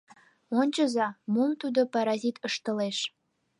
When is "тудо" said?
1.61-1.81